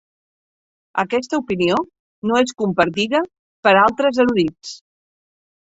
Aquesta 1.03 1.39
opinió 1.41 1.77
no 2.31 2.41
és 2.45 2.55
compartida 2.63 3.23
per 3.69 3.77
altres 3.85 4.25
erudits. 4.27 4.77